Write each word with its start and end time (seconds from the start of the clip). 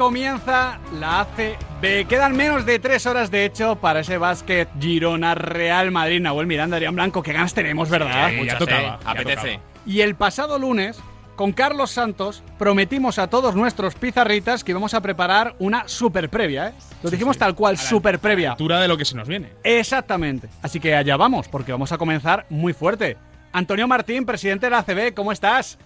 comienza 0.00 0.78
la 0.98 1.20
ACB. 1.20 2.06
Quedan 2.08 2.34
menos 2.34 2.64
de 2.64 2.78
tres 2.78 3.04
horas, 3.04 3.30
de 3.30 3.44
hecho, 3.44 3.76
para 3.76 4.00
ese 4.00 4.16
básquet 4.16 4.66
Girona 4.80 5.34
Real 5.34 5.90
Madrid. 5.90 6.22
Nahuel 6.22 6.46
Miranda, 6.46 6.78
Adrián 6.78 6.94
Blanco, 6.94 7.22
qué 7.22 7.34
ganas 7.34 7.52
tenemos, 7.52 7.90
¿verdad? 7.90 8.32
ya 8.42 8.56
tocaba. 8.56 8.98
Apetece. 9.04 9.60
Y 9.84 10.00
el 10.00 10.14
pasado 10.14 10.58
lunes, 10.58 10.98
con 11.36 11.52
Carlos 11.52 11.90
Santos, 11.90 12.42
prometimos 12.58 13.18
a 13.18 13.28
todos 13.28 13.54
nuestros 13.54 13.94
pizarritas 13.94 14.64
que 14.64 14.72
íbamos 14.72 14.94
a 14.94 15.02
preparar 15.02 15.54
una 15.58 15.86
super 15.86 16.30
previa, 16.30 16.68
¿eh? 16.68 16.72
Lo 17.02 17.10
dijimos 17.10 17.36
tal 17.36 17.54
cual, 17.54 17.76
super 17.76 18.18
previa. 18.20 18.52
Altura 18.52 18.80
de 18.80 18.88
lo 18.88 18.96
que 18.96 19.04
se 19.04 19.14
nos 19.14 19.28
viene. 19.28 19.52
Exactamente. 19.64 20.48
Así 20.62 20.80
que 20.80 20.94
allá 20.94 21.18
vamos, 21.18 21.46
porque 21.48 21.72
vamos 21.72 21.92
a 21.92 21.98
comenzar 21.98 22.46
muy 22.48 22.72
fuerte. 22.72 23.18
Antonio 23.52 23.86
Martín, 23.86 24.24
presidente 24.24 24.64
de 24.64 24.70
la 24.70 24.78
ACB, 24.78 25.12
¿cómo 25.12 25.30
estás? 25.30 25.78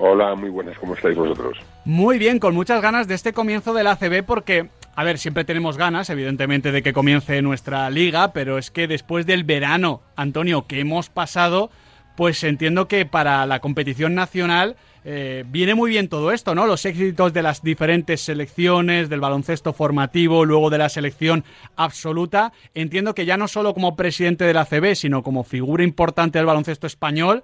Hola, 0.00 0.36
muy 0.36 0.48
buenas, 0.48 0.78
¿cómo 0.78 0.94
estáis 0.94 1.16
vosotros? 1.16 1.58
Muy 1.84 2.18
bien, 2.18 2.38
con 2.38 2.54
muchas 2.54 2.80
ganas 2.80 3.08
de 3.08 3.16
este 3.16 3.32
comienzo 3.32 3.74
de 3.74 3.82
la 3.82 3.92
ACB 3.92 4.22
porque, 4.24 4.68
a 4.94 5.02
ver, 5.02 5.18
siempre 5.18 5.44
tenemos 5.44 5.76
ganas, 5.76 6.08
evidentemente, 6.08 6.70
de 6.70 6.84
que 6.84 6.92
comience 6.92 7.42
nuestra 7.42 7.90
liga, 7.90 8.32
pero 8.32 8.58
es 8.58 8.70
que 8.70 8.86
después 8.86 9.26
del 9.26 9.42
verano, 9.42 10.02
Antonio, 10.14 10.68
que 10.68 10.78
hemos 10.78 11.10
pasado, 11.10 11.70
pues 12.16 12.44
entiendo 12.44 12.86
que 12.86 13.06
para 13.06 13.44
la 13.46 13.58
competición 13.58 14.14
nacional 14.14 14.76
eh, 15.04 15.44
viene 15.48 15.74
muy 15.74 15.90
bien 15.90 16.08
todo 16.08 16.30
esto, 16.30 16.54
¿no? 16.54 16.68
Los 16.68 16.84
éxitos 16.84 17.32
de 17.32 17.42
las 17.42 17.64
diferentes 17.64 18.20
selecciones, 18.20 19.08
del 19.08 19.18
baloncesto 19.18 19.72
formativo, 19.72 20.44
luego 20.44 20.70
de 20.70 20.78
la 20.78 20.90
selección 20.90 21.42
absoluta. 21.74 22.52
Entiendo 22.72 23.16
que 23.16 23.26
ya 23.26 23.36
no 23.36 23.48
solo 23.48 23.74
como 23.74 23.96
presidente 23.96 24.44
de 24.44 24.54
la 24.54 24.60
ACB, 24.60 24.94
sino 24.94 25.24
como 25.24 25.42
figura 25.42 25.82
importante 25.82 26.38
del 26.38 26.46
baloncesto 26.46 26.86
español, 26.86 27.42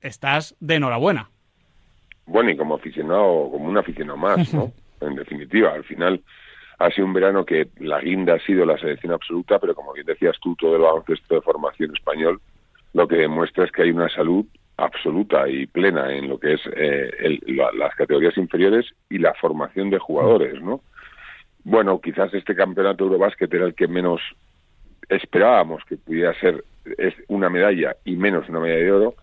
estás 0.00 0.56
de 0.60 0.76
enhorabuena 0.76 1.28
bueno, 2.26 2.50
y 2.50 2.56
como 2.56 2.74
aficionado, 2.76 3.50
como 3.50 3.68
un 3.68 3.78
aficionado 3.78 4.16
más, 4.18 4.52
¿no? 4.54 4.72
en 5.00 5.14
definitiva, 5.14 5.72
al 5.72 5.84
final 5.84 6.20
ha 6.78 6.90
sido 6.90 7.06
un 7.06 7.12
verano 7.12 7.44
que 7.44 7.68
la 7.78 8.00
guinda 8.00 8.34
ha 8.34 8.38
sido 8.40 8.64
la 8.64 8.78
selección 8.78 9.12
absoluta, 9.12 9.58
pero 9.58 9.74
como 9.74 9.92
bien 9.92 10.06
decías 10.06 10.36
tú, 10.40 10.56
todo 10.56 10.76
el 10.76 10.82
baloncesto 10.82 11.34
de 11.34 11.40
formación 11.42 11.94
español 11.94 12.40
lo 12.92 13.06
que 13.06 13.16
demuestra 13.16 13.64
es 13.64 13.72
que 13.72 13.82
hay 13.82 13.90
una 13.90 14.08
salud 14.08 14.44
absoluta 14.76 15.48
y 15.48 15.66
plena 15.66 16.12
en 16.12 16.28
lo 16.28 16.38
que 16.38 16.54
es 16.54 16.60
eh, 16.74 17.38
las 17.74 17.94
categorías 17.94 18.36
inferiores 18.36 18.86
y 19.08 19.18
la 19.18 19.34
formación 19.34 19.90
de 19.90 19.98
jugadores, 19.98 20.60
¿no? 20.60 20.80
Bueno, 21.62 22.00
quizás 22.00 22.32
este 22.32 22.54
campeonato 22.54 23.04
Eurobásquet 23.04 23.52
era 23.52 23.66
el 23.66 23.74
que 23.74 23.86
menos 23.86 24.22
esperábamos 25.08 25.84
que 25.84 25.96
pudiera 25.96 26.32
ser 26.40 26.64
es 26.96 27.14
una 27.28 27.50
medalla 27.50 27.96
y 28.04 28.16
menos 28.16 28.48
una 28.48 28.60
medalla 28.60 28.84
de 28.84 28.92
oro, 28.92 29.14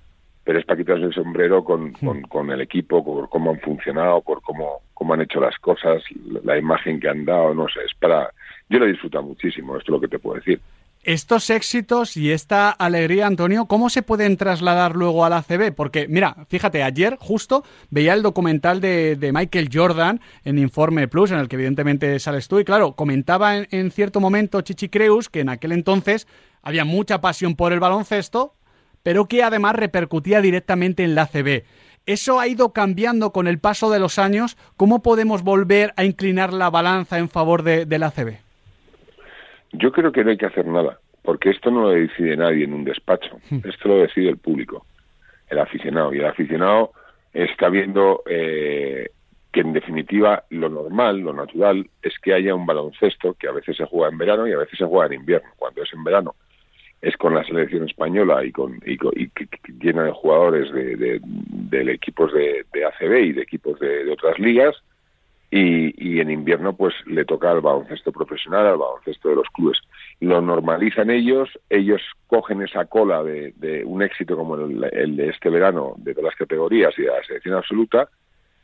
pero 0.48 0.59
es 0.59 0.66
para 0.66 0.78
quitarse 0.78 1.03
el 1.03 1.14
sombrero 1.14 1.62
con, 1.62 1.92
con, 2.30 2.52
el 2.52 2.62
equipo, 2.62 3.03
por 3.03 3.28
cómo 3.28 3.52
han 3.52 3.59
funcionado, 3.59 4.22
por 4.22 4.42
cómo, 4.42 4.80
cómo 4.94 5.14
han 5.14 5.20
hecho 5.20 5.42
las 5.42 5.58
cosas, 5.58 6.02
la 6.42 6.58
imagen 6.58 7.02
que 7.02 7.09
han 7.09 7.26
dado, 7.26 7.53
no 7.53 7.67
sé, 7.67 7.81
es 7.86 7.94
para... 8.00 8.31
Yo 8.70 8.80
lo 8.80 8.86
he 8.86 8.92
disfrutado 8.94 9.25
muchísimo, 9.25 9.75
esto 9.75 9.92
es 9.92 9.94
lo 9.95 10.00
que 10.00 10.08
te 10.08 10.20
puedo 10.20 10.38
decir. 10.38 10.62
Estos 11.03 11.50
éxitos 11.50 12.16
y 12.16 12.31
esta 12.31 12.70
alegría, 12.70 13.28
Antonio, 13.28 13.66
¿cómo 13.66 13.90
se 13.90 14.03
pueden 14.03 14.38
trasladar 14.38 14.95
luego 14.95 15.25
a 15.25 15.30
la 15.30 15.42
CB? 15.42 15.75
Porque, 15.75 16.08
mira, 16.08 16.38
fíjate, 16.48 16.81
ayer 16.81 17.18
justo 17.20 17.66
veía 17.90 18.14
el 18.14 18.22
documental 18.22 18.80
de, 18.80 19.31
Michael 19.34 19.68
Jordan 19.70 20.22
en 20.45 20.59
Informe 20.59 21.09
Plus, 21.09 21.31
en 21.31 21.40
el 21.40 21.50
que 21.50 21.58
evidentemente 21.58 22.18
sales 22.20 22.48
tú, 22.48 22.59
y 22.59 22.64
claro, 22.64 22.94
comentaba 22.94 23.58
en, 23.58 23.68
en 23.72 23.92
cierto 23.92 24.22
momento 24.22 24.62
Chichi 24.62 24.88
Creus 24.88 25.28
que 25.28 25.42
en 25.42 25.50
aquel 25.50 25.73
entonces 25.73 26.25
había 26.62 26.86
mucha 26.86 27.20
pasión 27.20 27.58
por 27.58 27.73
el 27.73 27.81
baloncesto, 27.81 28.53
pero 29.03 29.26
que 29.26 29.44
además 29.44 29.76
repercutía 29.76 30.42
directamente 30.42 31.03
en 31.03 31.16
la 31.16 31.28
CB. 31.28 31.64
¿Eso 32.06 32.40
ha 32.40 32.48
ido 32.48 32.72
cambiando 32.72 33.31
con 33.31 33.48
el 33.48 33.59
paso 33.59 33.92
de 33.92 34.00
los 34.00 34.17
años? 34.17 34.58
¿Cómo 34.78 35.02
podemos 35.02 35.44
volver 35.44 35.94
a 35.97 36.06
inclinar 36.06 36.53
la 36.53 36.69
balanza 36.69 37.19
en 37.19 37.28
favor 37.28 37.63
de, 37.63 37.85
la 38.00 38.12
CB? 38.12 38.38
Yo 39.74 39.91
creo 39.91 40.12
que 40.13 40.24
no 40.24 40.31
hay 40.31 40.38
que 40.38 40.46
hacer 40.46 40.66
nada, 40.66 41.00
porque 41.22 41.50
esto 41.50 41.69
no 41.69 41.81
lo 41.81 41.90
decide 41.90 42.38
nadie 42.38 42.63
en 42.63 42.74
un 42.74 42.85
despacho, 42.85 43.38
hmm. 43.50 43.59
esto 43.66 43.90
lo 43.90 43.97
decide 43.97 44.30
el 44.30 44.38
público, 44.38 44.85
el 45.50 45.59
aficionado, 45.59 46.14
y 46.14 46.19
el 46.19 46.25
aficionado 46.25 46.94
está 47.34 47.68
viendo 47.68 48.24
eh, 48.25 49.09
que 49.52 49.62
en 49.62 49.74
definitiva 49.74 50.46
lo 50.50 50.69
normal, 50.69 51.19
lo 51.19 51.34
natural, 51.34 51.90
es 52.02 52.14
que 52.19 52.34
haya 52.34 52.56
un 52.56 52.66
baloncesto 52.66 53.34
que 53.34 53.47
a 53.47 53.52
veces 53.52 53.75
se 53.75 53.85
juega 53.85 54.09
en 54.09 54.18
verano 54.18 54.47
y 54.47 54.53
a 54.53 54.58
veces 54.58 54.78
se 54.78 54.85
juega 54.85 55.08
en 55.08 55.19
invierno. 55.19 55.50
Cuando 55.58 55.84
es 55.84 55.91
en 55.94 56.03
verano 56.03 56.35
es 57.07 57.16
con 57.16 57.34
la 57.34 57.44
selección 57.45 57.85
española 57.85 58.44
y 58.44 58.51
con 58.51 58.81
y, 58.85 58.97
llena 59.79 60.03
de 60.03 60.12
jugadores 60.12 60.69
de, 60.73 61.22
de, 61.22 61.94
equipos 61.94 62.34
de, 62.34 62.66
ACB 62.73 63.13
y 63.23 63.31
de 63.31 63.41
equipos 63.41 63.79
de, 63.79 64.12
otras 64.12 64.38
ligas 64.40 64.75
y, 65.50 65.94
y, 66.06 66.19
en 66.19 66.29
invierno 66.29 66.75
pues 66.75 66.94
le 67.06 67.23
toca 67.23 67.50
al 67.50 67.62
baloncesto 67.62 68.12
profesional 68.12 68.67
al 68.67 68.78
baloncesto 68.78 69.29
de 69.29 69.35
los 69.35 69.47
clubes. 69.53 69.79
Lo 70.19 70.41
normalizan 70.41 71.09
ellos 71.09 71.47
ellos 71.69 72.01
cogen 72.28 72.62
esa 72.62 72.84
cola 72.85 73.23
de, 73.23 73.84
un 73.85 74.01
éxito 74.01 74.35
como 74.35 74.56
el, 74.56 74.84
el 74.91 75.16
de 75.16 75.29
este 75.29 75.50
verano 75.50 75.94
de 76.00 76.13
todas 76.13 76.31
las 76.31 76.35
categorías 76.35 76.94
y 76.97 77.03
de 77.03 77.07
la 77.07 77.23
selección 77.23 77.56
absoluta 77.56 78.09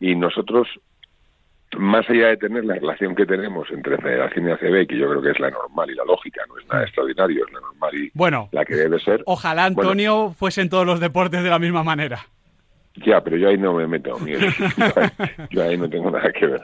y 0.02 0.16
nosotros 0.16 0.68
más 1.78 2.10
allá 2.10 2.28
de 2.28 2.38
tener 2.38 2.66
la 2.66 2.76
relación 2.76 3.16
que 3.16 3.26
tenemos 3.26 3.70
entre 3.72 3.98
Federación 3.98 4.48
y 4.48 4.52
ACB, 4.52 4.88
que 4.88 4.98
yo 4.98 5.10
creo 5.10 5.22
que 5.22 5.32
es 5.32 5.40
la 5.40 5.50
normal 5.50 5.90
y 5.90 5.96
la 5.96 6.06
lógica, 6.06 6.42
no 6.48 6.58
es 6.58 6.68
nada 6.68 6.84
extraordinario, 6.84 7.46
es 7.46 7.54
la 7.54 7.60
normal 7.62 7.96
y 7.96 8.12
bueno, 8.14 8.50
la 8.52 8.66
que 8.66 8.76
debe 8.76 9.00
ser. 9.00 9.24
Ojalá 9.26 9.66
Antonio 9.66 10.34
fuese 10.38 10.62
en 10.62 10.70
todos 10.70 10.86
los 10.86 11.00
deportes 11.00 11.44
de 11.44 11.50
la 11.50 11.60
misma 11.60 11.84
manera. 11.84 12.20
Ya, 13.06 13.22
pero 13.22 13.38
yo 13.38 13.50
ahí 13.50 13.58
no 13.58 13.74
me 13.74 13.88
meto, 13.88 14.18
yo 15.50 15.64
ahí 15.64 15.78
no 15.78 15.90
tengo 15.90 16.12
nada 16.12 16.32
que 16.32 16.46
ver. 16.46 16.62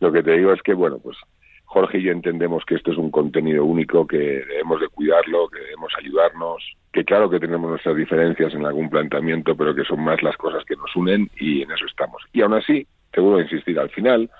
Lo 0.00 0.12
que 0.12 0.22
te 0.22 0.32
digo 0.32 0.52
es 0.52 0.62
que, 0.62 0.74
bueno, 0.74 0.98
pues 0.98 1.16
Jorge 1.64 1.98
y 1.98 2.02
yo 2.04 2.12
entendemos 2.12 2.64
que 2.64 2.76
esto 2.76 2.92
es 2.92 2.98
un 2.98 3.10
contenido 3.10 3.64
único, 3.64 4.06
que 4.06 4.16
debemos 4.16 4.80
de 4.80 4.88
cuidarlo, 4.88 5.48
que 5.48 5.58
debemos 5.60 5.92
ayudarnos, 5.98 6.62
que 6.92 7.04
claro 7.04 7.28
que 7.28 7.40
tenemos 7.40 7.68
nuestras 7.68 7.96
diferencias 7.96 8.54
en 8.54 8.64
algún 8.64 8.88
planteamiento, 8.88 9.56
pero 9.56 9.74
que 9.74 9.82
son 9.82 10.04
más 10.04 10.22
las 10.22 10.36
cosas 10.36 10.64
que 10.64 10.76
nos 10.76 10.94
unen 10.94 11.28
y 11.36 11.62
en 11.62 11.72
eso 11.72 11.86
estamos. 11.86 12.22
Y 12.32 12.42
aún 12.42 12.54
así, 12.54 12.86
te 13.10 13.20
vuelvo 13.20 13.38
a 13.38 13.42
insistir, 13.42 13.78
al 13.78 13.90
final 13.90 14.30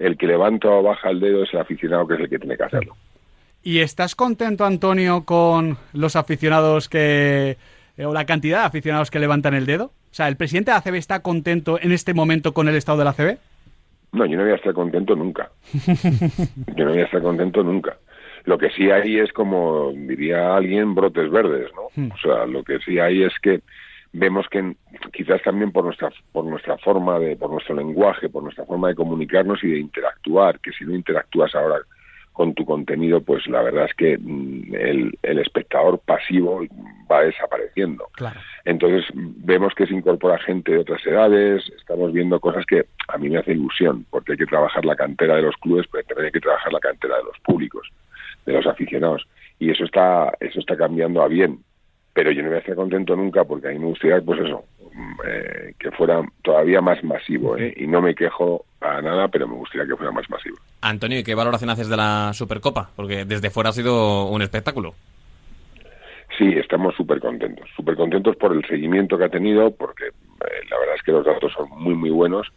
el 0.00 0.16
que 0.16 0.26
levanta 0.26 0.68
o 0.68 0.82
baja 0.82 1.10
el 1.10 1.20
dedo 1.20 1.44
es 1.44 1.52
el 1.52 1.60
aficionado 1.60 2.08
que 2.08 2.14
es 2.14 2.20
el 2.20 2.28
que 2.28 2.38
tiene 2.38 2.56
que 2.56 2.64
hacerlo. 2.64 2.96
¿Y 3.62 3.80
estás 3.80 4.16
contento, 4.16 4.64
Antonio, 4.64 5.24
con 5.24 5.76
los 5.92 6.16
aficionados 6.16 6.88
que... 6.88 7.58
Eh, 7.98 8.06
o 8.06 8.14
la 8.14 8.24
cantidad 8.24 8.60
de 8.60 8.66
aficionados 8.66 9.10
que 9.10 9.18
levantan 9.18 9.52
el 9.54 9.66
dedo? 9.66 9.84
O 9.84 10.14
sea, 10.14 10.28
¿el 10.28 10.36
presidente 10.36 10.70
de 10.70 10.74
la 10.74 10.78
ACB 10.78 10.94
está 10.94 11.20
contento 11.20 11.78
en 11.80 11.92
este 11.92 12.14
momento 12.14 12.54
con 12.54 12.66
el 12.68 12.76
estado 12.76 12.98
de 12.98 13.04
la 13.04 13.10
ACB? 13.10 13.38
No, 14.12 14.24
yo 14.24 14.38
no 14.38 14.44
voy 14.44 14.52
a 14.52 14.56
estar 14.56 14.72
contento 14.72 15.14
nunca. 15.14 15.50
yo 16.74 16.84
no 16.84 16.90
voy 16.92 17.00
a 17.00 17.04
estar 17.04 17.20
contento 17.20 17.62
nunca. 17.62 17.98
Lo 18.44 18.56
que 18.56 18.70
sí 18.70 18.90
hay 18.90 19.18
es, 19.18 19.30
como 19.34 19.92
diría 19.92 20.56
alguien, 20.56 20.94
brotes 20.94 21.30
verdes, 21.30 21.70
¿no? 21.76 21.88
Hmm. 21.94 22.10
O 22.10 22.18
sea, 22.18 22.46
lo 22.46 22.64
que 22.64 22.78
sí 22.78 22.98
hay 22.98 23.22
es 23.22 23.34
que 23.42 23.60
vemos 24.12 24.46
que 24.48 24.76
quizás 25.12 25.40
también 25.42 25.70
por 25.72 25.84
nuestra 25.84 26.10
por 26.32 26.44
nuestra 26.44 26.76
forma 26.78 27.18
de 27.18 27.36
por 27.36 27.50
nuestro 27.50 27.76
lenguaje 27.76 28.28
por 28.28 28.42
nuestra 28.42 28.64
forma 28.64 28.88
de 28.88 28.96
comunicarnos 28.96 29.62
y 29.62 29.68
de 29.68 29.78
interactuar 29.78 30.58
que 30.60 30.72
si 30.72 30.84
no 30.84 30.94
interactúas 30.94 31.54
ahora 31.54 31.78
con 32.32 32.54
tu 32.54 32.64
contenido 32.64 33.20
pues 33.20 33.46
la 33.46 33.62
verdad 33.62 33.84
es 33.84 33.94
que 33.94 34.18
mm, 34.18 34.74
el, 34.74 35.18
el 35.22 35.38
espectador 35.38 35.98
pasivo 35.98 36.64
va 37.10 37.22
desapareciendo. 37.22 38.08
Entonces 38.64 39.04
vemos 39.14 39.74
que 39.74 39.86
se 39.86 39.94
incorpora 39.94 40.38
gente 40.38 40.72
de 40.72 40.78
otras 40.78 41.04
edades 41.06 41.70
estamos 41.78 42.12
viendo 42.12 42.40
cosas 42.40 42.66
que 42.66 42.86
a 43.08 43.18
mí 43.18 43.28
me 43.28 43.38
hace 43.38 43.52
ilusión 43.52 44.06
porque 44.10 44.32
hay 44.32 44.38
que 44.38 44.46
trabajar 44.46 44.84
la 44.84 44.96
cantera 44.96 45.36
de 45.36 45.42
los 45.42 45.56
clubes 45.56 45.86
pero 45.90 46.04
también 46.04 46.26
hay 46.26 46.32
que 46.32 46.40
trabajar 46.40 46.72
la 46.72 46.80
cantera 46.80 47.16
de 47.16 47.24
los 47.24 47.38
públicos 47.40 47.88
de 48.44 48.54
los 48.54 48.66
aficionados. 48.66 49.26
Y 49.60 49.70
eso 49.70 49.84
está 49.84 50.32
eso 50.40 50.58
está 50.58 50.76
cambiando 50.76 51.22
a 51.22 51.28
bien 51.28 51.60
pero 52.12 52.32
yo 52.32 52.42
no 52.42 52.48
voy 52.48 52.56
a 52.56 52.60
estar 52.60 52.74
contento 52.74 53.16
nunca 53.16 53.44
porque 53.44 53.68
a 53.68 53.70
mí 53.70 53.78
me 53.78 53.86
gustaría, 53.86 54.20
pues 54.20 54.40
eso, 54.40 54.64
eh, 55.26 55.74
que 55.78 55.90
fuera 55.92 56.22
todavía 56.42 56.80
más 56.80 57.02
masivo, 57.04 57.56
¿eh? 57.56 57.72
Y 57.76 57.86
no 57.86 58.02
me 58.02 58.14
quejo 58.14 58.64
a 58.80 59.00
nada, 59.00 59.28
pero 59.28 59.46
me 59.46 59.54
gustaría 59.54 59.86
que 59.86 59.96
fuera 59.96 60.12
más 60.12 60.28
masivo. 60.28 60.56
Antonio, 60.80 61.18
¿y 61.18 61.24
qué 61.24 61.34
valoración 61.34 61.70
haces 61.70 61.88
de 61.88 61.96
la 61.96 62.32
Supercopa? 62.32 62.90
Porque 62.96 63.24
desde 63.24 63.50
fuera 63.50 63.70
ha 63.70 63.72
sido 63.72 64.26
un 64.26 64.42
espectáculo. 64.42 64.94
Sí, 66.38 66.46
estamos 66.56 66.94
súper 66.94 67.20
contentos, 67.20 67.68
súper 67.76 67.96
contentos 67.96 68.36
por 68.36 68.52
el 68.56 68.64
seguimiento 68.66 69.18
que 69.18 69.24
ha 69.24 69.28
tenido, 69.28 69.70
porque 69.72 70.06
eh, 70.06 70.64
la 70.70 70.78
verdad 70.78 70.94
es 70.96 71.02
que 71.02 71.12
los 71.12 71.24
datos 71.24 71.52
son 71.52 71.68
muy, 71.76 71.94
muy 71.94 72.10
buenos. 72.10 72.48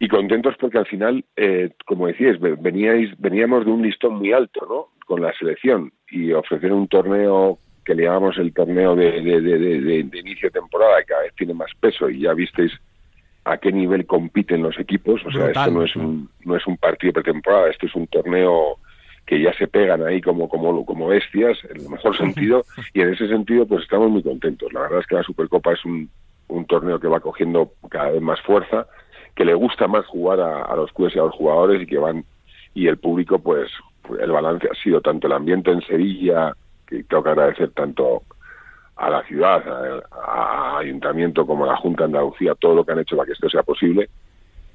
Y 0.00 0.08
contentos 0.08 0.54
porque 0.58 0.78
al 0.78 0.86
final, 0.86 1.24
eh, 1.36 1.70
como 1.84 2.06
decíais, 2.06 2.38
veníais, 2.40 3.10
veníamos 3.18 3.64
de 3.64 3.72
un 3.72 3.82
listón 3.82 4.14
muy 4.14 4.32
alto, 4.32 4.66
¿no? 4.68 4.86
Con 5.06 5.22
la 5.22 5.32
selección 5.34 5.92
y 6.10 6.32
ofrecer 6.32 6.72
un 6.72 6.88
torneo 6.88 7.58
que 7.88 7.94
le 7.94 8.02
llamamos 8.02 8.36
el 8.36 8.52
torneo 8.52 8.94
de, 8.94 9.22
de, 9.22 10.18
inicio 10.18 10.50
de 10.50 10.60
temporada, 10.60 10.98
que 10.98 11.06
cada 11.06 11.22
vez 11.22 11.32
tiene 11.34 11.54
más 11.54 11.70
peso 11.80 12.10
y 12.10 12.20
ya 12.20 12.34
visteis 12.34 12.70
a 13.44 13.56
qué 13.56 13.72
nivel 13.72 14.04
compiten 14.04 14.62
los 14.62 14.78
equipos. 14.78 15.24
O 15.24 15.30
sea, 15.30 15.46
esto 15.46 15.70
no 15.70 15.82
es 15.82 15.96
un, 15.96 16.28
no 16.44 16.54
es 16.54 16.66
un 16.66 16.76
partido 16.76 17.14
pretemporada, 17.14 17.70
esto 17.70 17.86
es 17.86 17.94
un 17.94 18.06
torneo 18.08 18.76
que 19.24 19.40
ya 19.40 19.54
se 19.54 19.68
pegan 19.68 20.06
ahí 20.06 20.20
como, 20.20 20.50
como, 20.50 20.84
como 20.84 21.06
bestias, 21.06 21.56
en 21.64 21.80
el 21.80 21.88
mejor 21.88 22.14
sentido, 22.18 22.66
y 22.92 23.00
en 23.00 23.14
ese 23.14 23.26
sentido 23.26 23.66
pues 23.66 23.84
estamos 23.84 24.10
muy 24.10 24.22
contentos. 24.22 24.70
La 24.74 24.80
verdad 24.82 25.00
es 25.00 25.06
que 25.06 25.14
la 25.14 25.22
Supercopa 25.22 25.72
es 25.72 25.82
un, 25.86 26.10
un 26.48 26.66
torneo 26.66 27.00
que 27.00 27.08
va 27.08 27.20
cogiendo 27.20 27.72
cada 27.88 28.10
vez 28.10 28.20
más 28.20 28.38
fuerza 28.42 28.86
que 29.34 29.46
le 29.46 29.54
gusta 29.54 29.88
más 29.88 30.04
jugar 30.04 30.40
a, 30.40 30.76
los 30.76 30.92
clubes 30.92 31.16
y 31.16 31.18
a 31.18 31.22
los 31.22 31.34
jugadores 31.34 31.80
y 31.80 31.86
que 31.86 31.96
van 31.96 32.24
y 32.74 32.86
el 32.86 32.98
público 32.98 33.38
pues 33.38 33.70
el 34.20 34.30
balance 34.30 34.68
ha 34.70 34.74
sido 34.82 35.00
tanto 35.00 35.26
el 35.26 35.32
ambiente 35.32 35.70
en 35.70 35.80
Sevilla 35.82 36.54
que 36.88 37.04
tengo 37.04 37.22
que 37.22 37.30
agradecer 37.30 37.70
tanto 37.70 38.22
a 38.96 39.10
la 39.10 39.22
ciudad, 39.24 39.62
a, 40.10 40.78
Ayuntamiento 40.78 41.46
como 41.46 41.64
a 41.64 41.68
la 41.68 41.76
Junta 41.76 42.04
de 42.04 42.06
Andalucía, 42.06 42.54
todo 42.54 42.74
lo 42.74 42.84
que 42.84 42.92
han 42.92 43.00
hecho 43.00 43.16
para 43.16 43.26
que 43.26 43.32
esto 43.32 43.48
sea 43.48 43.62
posible. 43.62 44.08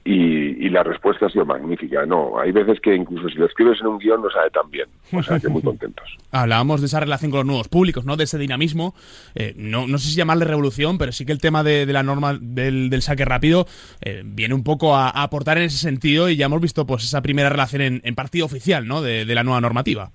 Y, 0.05 0.69
la 0.69 0.83
respuesta 0.83 1.27
ha 1.27 1.29
sido 1.29 1.45
magnífica. 1.45 2.03
No, 2.05 2.39
hay 2.39 2.51
veces 2.51 2.79
que 2.81 2.95
incluso 2.95 3.29
si 3.29 3.35
lo 3.35 3.45
escribes 3.45 3.79
en 3.79 3.87
un 3.87 3.99
guion 3.99 4.23
no 4.23 4.29
sabe 4.31 4.49
tan 4.49 4.69
bien. 4.71 4.87
O 5.13 5.21
sea, 5.21 5.39
que 5.39 5.47
muy 5.47 5.61
contentos. 5.63 6.17
Hablábamos 6.31 6.81
de 6.81 6.87
esa 6.87 6.99
relación 6.99 7.29
con 7.29 7.37
los 7.41 7.45
nuevos 7.45 7.67
públicos, 7.67 8.03
¿no? 8.03 8.17
De 8.17 8.23
ese 8.23 8.39
dinamismo. 8.39 8.95
Eh, 9.35 9.53
no, 9.55 9.85
no 9.87 9.99
sé 9.99 10.09
si 10.09 10.15
llamarle 10.15 10.45
revolución, 10.45 10.97
pero 10.97 11.11
sí 11.11 11.27
que 11.27 11.31
el 11.31 11.39
tema 11.39 11.63
de, 11.63 11.85
la 11.85 12.01
norma 12.01 12.37
del, 12.41 13.01
saque 13.03 13.23
rápido 13.23 13.67
eh, 14.01 14.23
viene 14.25 14.55
un 14.55 14.63
poco 14.63 14.95
a, 14.95 15.09
aportar 15.09 15.59
en 15.59 15.65
ese 15.65 15.77
sentido 15.77 16.27
y 16.27 16.37
ya 16.37 16.47
hemos 16.47 16.59
visto 16.59 16.87
pues 16.87 17.03
esa 17.03 17.21
primera 17.21 17.49
relación 17.49 18.01
en, 18.03 18.15
partido 18.15 18.47
oficial, 18.47 18.87
¿no? 18.87 19.01
de 19.01 19.25
la 19.25 19.43
nueva 19.43 19.61
normativa. 19.61 20.11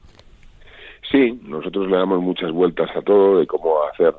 Sí, 1.10 1.40
nosotros 1.44 1.88
le 1.88 1.96
damos 1.96 2.20
muchas 2.20 2.52
vueltas 2.52 2.90
a 2.94 3.02
todo 3.02 3.38
de 3.38 3.46
cómo 3.46 3.82
hacer 3.84 4.14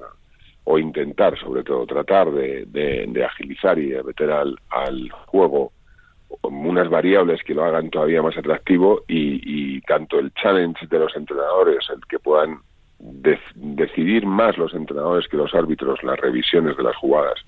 o 0.63 0.77
intentar, 0.77 1.37
sobre 1.39 1.63
todo, 1.63 1.85
tratar 1.85 2.31
de, 2.31 2.65
de, 2.65 3.25
agilizar 3.25 3.77
y 3.79 3.89
de 3.89 4.03
meter 4.03 4.31
al, 4.31 4.55
al 4.69 5.09
juego 5.27 5.71
unas 6.43 6.89
variables 6.89 7.41
que 7.43 7.55
lo 7.55 7.63
hagan 7.63 7.89
todavía 7.89 8.21
más 8.21 8.37
atractivo 8.37 9.03
y, 9.07 9.81
tanto 9.81 10.19
el 10.19 10.31
challenge 10.33 10.85
de 10.87 10.99
los 10.99 11.15
entrenadores, 11.15 11.79
el 11.89 12.05
que 12.07 12.19
puedan 12.19 12.59
decidir 12.99 14.25
más 14.25 14.57
los 14.57 14.73
entrenadores 14.73 15.27
que 15.27 15.37
los 15.37 15.55
árbitros 15.55 16.03
las 16.03 16.19
revisiones 16.19 16.77
de 16.77 16.83
las 16.83 16.95
jugadas, 16.97 17.39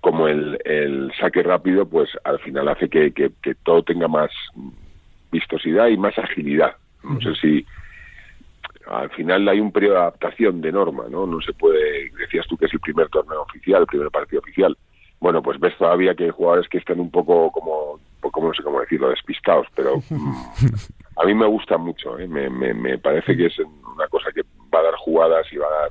como 0.00 0.28
el, 0.28 0.58
el 0.64 1.12
saque 1.18 1.42
rápido, 1.42 1.86
pues 1.86 2.10
al 2.24 2.38
final 2.40 2.68
hace 2.68 2.88
que, 2.88 3.12
que, 3.12 3.32
que 3.42 3.54
todo 3.56 3.82
tenga 3.82 4.06
más 4.06 4.30
vistosidad 5.32 5.88
y 5.88 5.96
más 5.96 6.16
agilidad. 6.18 6.76
No 7.02 7.20
sé 7.20 7.34
si 7.40 7.66
al 8.88 9.10
final 9.10 9.48
hay 9.48 9.60
un 9.60 9.72
periodo 9.72 9.94
de 9.94 10.00
adaptación 10.00 10.60
de 10.60 10.72
norma, 10.72 11.04
¿no? 11.08 11.26
No 11.26 11.40
se 11.40 11.52
puede, 11.52 12.10
decías 12.18 12.46
tú 12.46 12.56
que 12.56 12.66
es 12.66 12.72
el 12.72 12.80
primer 12.80 13.08
torneo 13.08 13.42
oficial, 13.42 13.82
el 13.82 13.86
primer 13.86 14.10
partido 14.10 14.40
oficial. 14.40 14.76
Bueno, 15.20 15.42
pues 15.42 15.60
ves 15.60 15.76
todavía 15.78 16.14
que 16.14 16.24
hay 16.24 16.30
jugadores 16.30 16.68
que 16.68 16.78
están 16.78 16.98
un 16.98 17.10
poco 17.10 17.50
como, 17.52 18.00
como 18.20 18.48
no 18.48 18.54
sé 18.54 18.62
cómo 18.62 18.80
decirlo, 18.80 19.10
despistados, 19.10 19.66
pero 19.74 19.98
mm, 20.10 20.34
a 21.16 21.24
mí 21.24 21.34
me 21.34 21.46
gusta 21.46 21.78
mucho, 21.78 22.18
¿eh? 22.18 22.26
me, 22.26 22.50
me, 22.50 22.98
parece 22.98 23.36
que 23.36 23.46
es 23.46 23.58
una 23.58 24.08
cosa 24.08 24.30
que 24.32 24.42
va 24.74 24.80
a 24.80 24.84
dar 24.84 24.94
jugadas 24.94 25.46
y 25.52 25.56
va 25.56 25.66
a 25.66 25.80
dar 25.82 25.90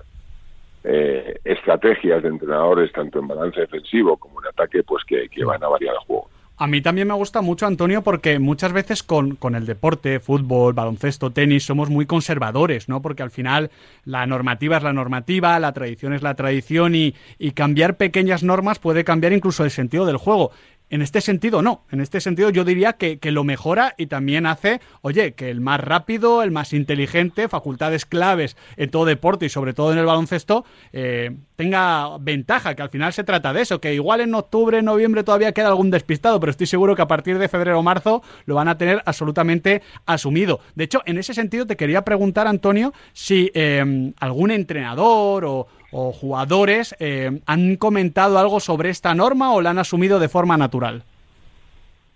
eh, 0.84 1.40
estrategias 1.44 2.24
de 2.24 2.30
entrenadores, 2.30 2.92
tanto 2.92 3.20
en 3.20 3.28
balance 3.28 3.60
defensivo 3.60 4.18
como 4.18 4.42
en 4.42 4.48
ataque, 4.48 4.84
pues 4.84 5.04
que, 5.06 5.30
que 5.30 5.46
van 5.46 5.64
a 5.64 5.68
variar 5.68 5.96
el 5.96 6.02
juego. 6.02 6.30
A 6.62 6.68
mí 6.68 6.80
también 6.80 7.08
me 7.08 7.16
gusta 7.16 7.42
mucho, 7.42 7.66
Antonio, 7.66 8.04
porque 8.04 8.38
muchas 8.38 8.72
veces 8.72 9.02
con, 9.02 9.36
con, 9.36 9.56
el 9.56 9.66
deporte, 9.66 10.20
fútbol, 10.20 10.74
baloncesto, 10.74 11.32
tenis, 11.32 11.66
somos 11.66 11.90
muy 11.90 12.06
conservadores, 12.06 12.88
¿no? 12.88 13.02
Porque 13.02 13.24
al 13.24 13.32
final 13.32 13.72
la 14.06 14.28
normativa 14.28 14.78
es 14.78 14.84
la 14.84 14.94
normativa, 14.94 15.58
la 15.60 15.74
tradición 15.74 16.14
es 16.14 16.22
la 16.22 16.36
tradición 16.36 16.94
y, 16.94 17.16
y 17.40 17.54
cambiar 17.54 17.98
pequeñas 17.98 18.44
normas 18.44 18.78
puede 18.78 19.04
cambiar 19.04 19.34
incluso 19.34 19.64
el 19.64 19.72
sentido 19.72 20.06
del 20.06 20.18
juego. 20.18 20.52
En 20.92 21.02
este 21.02 21.22
sentido, 21.22 21.62
no. 21.62 21.86
En 21.90 22.02
este 22.02 22.20
sentido, 22.20 22.50
yo 22.50 22.66
diría 22.66 22.94
que, 22.94 23.18
lo 23.32 23.46
mejora 23.46 23.96
y 23.98 24.08
también 24.08 24.46
hace, 24.46 24.82
oye, 25.02 25.32
que 25.36 25.50
el 25.50 25.62
más 25.62 25.80
rápido, 25.80 26.44
el 26.44 26.52
más 26.52 26.74
inteligente, 26.74 27.48
facultades 27.48 28.06
claves 28.06 28.58
en 28.76 28.92
todo 28.92 29.06
deporte 29.06 29.46
y 29.46 29.50
sobre 29.50 29.74
todo 29.74 29.94
en 29.94 30.00
el 30.00 30.06
baloncesto, 30.06 30.66
eh, 30.92 31.32
tenga 31.62 32.18
ventaja, 32.20 32.74
que 32.74 32.82
al 32.82 32.90
final 32.90 33.14
se 33.14 33.24
trata 33.24 33.54
de 33.54 33.62
eso, 33.62 33.80
que 33.80 33.94
igual 33.94 34.20
en 34.22 34.34
octubre, 34.34 34.82
noviembre 34.82 35.24
todavía 35.24 35.52
queda 35.52 35.68
algún 35.68 35.92
despistado, 35.92 36.40
pero 36.40 36.50
estoy 36.50 36.66
seguro 36.66 36.96
que 36.96 37.04
a 37.04 37.08
partir 37.08 37.38
de 37.38 37.48
febrero 37.48 37.78
o 37.78 37.84
marzo 37.84 38.24
lo 38.48 38.56
van 38.56 38.68
a 38.68 38.80
tener 38.80 39.04
absolutamente 39.06 39.84
asumido. 40.08 40.60
De 40.74 40.86
hecho, 40.86 41.04
en 41.06 41.20
ese 41.20 41.36
sentido 41.36 41.68
te 41.68 41.78
quería 41.78 42.02
preguntar, 42.02 42.48
Antonio, 42.48 42.94
si 43.14 43.52
eh, 43.54 44.12
algún 44.20 44.50
entrenador 44.50 45.46
o 45.46 45.68
jugadores 46.14 46.96
eh, 46.98 47.30
han 47.46 47.76
comentado 47.76 48.40
algo 48.40 48.60
sobre 48.60 48.90
esta 48.90 49.14
norma 49.14 49.54
o 49.54 49.62
la 49.62 49.70
han 49.70 49.78
asumido 49.78 50.18
de 50.18 50.30
forma 50.30 50.58
natural? 50.58 51.04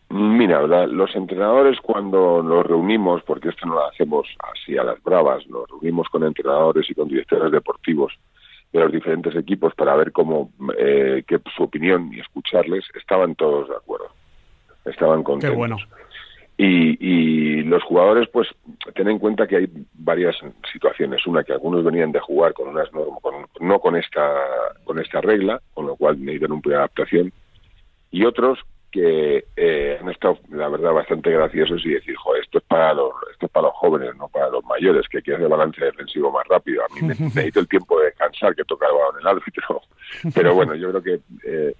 Mira, 0.09 0.65
los 0.87 1.15
entrenadores 1.15 1.79
cuando 1.81 2.41
nos 2.41 2.65
reunimos, 2.65 3.21
porque 3.23 3.49
esto 3.49 3.67
no 3.67 3.75
lo 3.75 3.85
hacemos 3.85 4.27
así 4.39 4.75
a 4.75 4.83
las 4.83 5.03
bravas, 5.03 5.45
nos 5.47 5.69
reunimos 5.69 6.09
con 6.09 6.23
entrenadores 6.23 6.89
y 6.89 6.95
con 6.95 7.07
directores 7.07 7.51
deportivos 7.51 8.11
de 8.71 8.79
los 8.79 8.91
diferentes 8.91 9.35
equipos 9.35 9.73
para 9.75 9.95
ver 9.95 10.11
cómo, 10.11 10.51
eh, 10.77 11.23
qué 11.27 11.39
su 11.55 11.63
opinión 11.63 12.11
y 12.13 12.19
escucharles, 12.19 12.85
estaban 12.95 13.35
todos 13.35 13.69
de 13.69 13.75
acuerdo, 13.75 14.09
estaban 14.85 15.23
contentos. 15.23 15.53
Qué 15.53 15.57
bueno. 15.57 15.77
Y, 16.57 16.97
y, 17.05 17.63
los 17.63 17.83
jugadores, 17.83 18.29
pues, 18.29 18.47
ten 18.93 19.09
en 19.09 19.19
cuenta 19.19 19.45
que 19.45 19.57
hay 19.57 19.69
varias 19.93 20.37
situaciones. 20.71 21.27
Una, 21.27 21.43
que 21.43 21.51
algunos 21.51 21.83
venían 21.83 22.13
de 22.13 22.21
jugar 22.21 22.53
con 22.53 22.69
unas 22.69 22.91
normas, 22.93 23.19
no 23.59 23.79
con 23.79 23.97
esta, 23.97 24.33
con 24.85 24.97
esta 24.99 25.19
regla, 25.19 25.61
con 25.73 25.85
lo 25.85 25.97
cual 25.97 26.17
necesitan 26.19 26.53
un 26.53 26.61
de 26.61 26.75
adaptación. 26.75 27.33
Y 28.09 28.23
otros 28.23 28.59
que 28.95 29.43
eh, 29.57 29.97
han 29.99 30.09
estado, 30.09 30.39
la 30.51 30.69
verdad, 30.69 30.93
bastante 30.93 31.29
graciosos 31.29 31.85
y 31.85 31.89
decir, 31.89 32.15
joder, 32.15 32.43
esto 32.43 32.59
es 32.59 32.63
para 32.63 32.93
los, 32.93 33.11
esto 33.29 33.47
es 33.47 33.51
para 33.51 33.67
los 33.67 33.75
jóvenes, 33.75 34.15
no 34.15 34.29
para 34.29 34.49
los 34.49 34.63
mayores, 34.63 35.05
que 35.09 35.21
quieren 35.21 35.43
el 35.43 35.49
balance 35.49 35.83
defensivo 35.83 36.31
más 36.31 36.47
rápido. 36.47 36.81
A 36.81 36.95
mí 36.95 37.05
necesito 37.05 37.59
el 37.59 37.67
tiempo 37.67 37.99
de 37.99 38.05
descansar 38.05 38.55
que 38.55 38.63
toca 38.63 38.87
el 38.87 38.93
balón 38.93 39.19
el 39.19 39.27
árbitro. 39.27 39.81
Pero 40.33 40.55
bueno, 40.55 40.75
yo 40.75 40.91
creo 40.91 41.03
que 41.03 41.19
eh, 41.45 41.75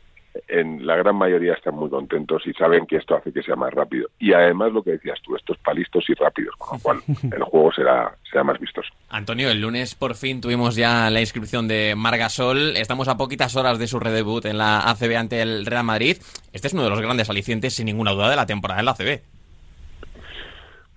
en 0.47 0.85
la 0.85 0.95
gran 0.95 1.15
mayoría 1.15 1.53
están 1.53 1.75
muy 1.75 1.89
contentos 1.89 2.45
y 2.45 2.53
saben 2.53 2.85
que 2.85 2.97
esto 2.97 3.15
hace 3.15 3.31
que 3.31 3.41
sea 3.41 3.55
más 3.55 3.73
rápido. 3.73 4.09
Y 4.19 4.33
además 4.33 4.71
lo 4.71 4.83
que 4.83 4.91
decías 4.91 5.19
tú, 5.21 5.35
esto 5.35 5.53
es 5.53 5.59
para 5.59 5.77
listos 5.77 6.03
y 6.09 6.13
rápidos, 6.13 6.55
con 6.57 6.77
lo 6.77 6.83
cual 6.83 6.99
el 7.35 7.43
juego 7.43 7.71
será, 7.71 8.15
será 8.29 8.43
más 8.43 8.59
vistoso. 8.59 8.89
Antonio, 9.09 9.49
el 9.49 9.61
lunes 9.61 9.95
por 9.95 10.15
fin 10.15 10.41
tuvimos 10.41 10.75
ya 10.75 11.09
la 11.09 11.19
inscripción 11.21 11.67
de 11.67 11.93
Margasol. 11.95 12.77
Estamos 12.77 13.07
a 13.07 13.17
poquitas 13.17 13.55
horas 13.55 13.79
de 13.79 13.87
su 13.87 13.99
redebut 13.99 14.45
en 14.45 14.57
la 14.57 14.89
ACB 14.89 15.15
ante 15.17 15.41
el 15.41 15.65
Real 15.65 15.83
Madrid. 15.83 16.17
Este 16.53 16.67
es 16.67 16.73
uno 16.73 16.83
de 16.83 16.89
los 16.89 17.01
grandes 17.01 17.29
alicientes, 17.29 17.73
sin 17.75 17.85
ninguna 17.85 18.11
duda, 18.11 18.29
de 18.29 18.35
la 18.35 18.45
temporada 18.45 18.79
en 18.79 18.85
la 18.85 18.91
ACB. 18.91 19.21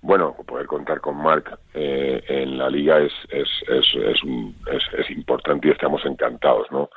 Bueno, 0.01 0.33
poder 0.47 0.65
contar 0.65 1.01
con 1.01 1.17
Marc 1.17 1.59
eh, 1.73 2.23
en 2.27 2.57
la 2.57 2.69
liga 2.69 2.99
es, 2.99 3.11
es, 3.29 3.49
es, 3.67 3.85
es, 3.95 4.81
es 4.97 5.09
importante 5.11 5.67
y 5.67 5.71
estamos 5.71 6.05
encantados, 6.05 6.67
¿no? 6.71 6.89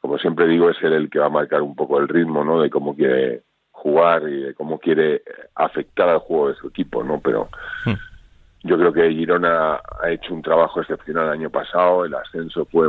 Como 0.00 0.18
siempre 0.18 0.48
digo, 0.48 0.70
es 0.70 0.82
él 0.82 0.94
el 0.94 1.10
que 1.10 1.18
va 1.18 1.26
a 1.26 1.30
marcar 1.30 1.62
un 1.62 1.74
poco 1.74 1.98
el 1.98 2.08
ritmo, 2.08 2.42
¿no? 2.44 2.60
De 2.60 2.70
cómo 2.70 2.94
quiere 2.96 3.42
jugar 3.70 4.22
y 4.28 4.42
de 4.42 4.54
cómo 4.54 4.78
quiere 4.78 5.22
afectar 5.54 6.08
al 6.08 6.18
juego 6.18 6.48
de 6.48 6.54
su 6.54 6.68
equipo, 6.68 7.02
¿no? 7.02 7.20
Pero 7.20 7.48
hmm. 7.84 8.66
yo 8.66 8.78
creo 8.78 8.92
que 8.92 9.10
Girona 9.10 9.74
ha 10.02 10.10
hecho 10.10 10.34
un 10.34 10.42
trabajo 10.42 10.80
excepcional 10.80 11.26
el 11.26 11.32
año 11.32 11.50
pasado, 11.50 12.04
el 12.04 12.14
ascenso 12.14 12.64
fue 12.66 12.88